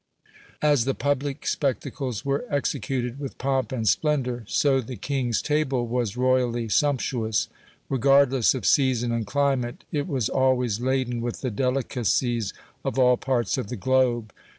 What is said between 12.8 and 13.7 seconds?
of all parts of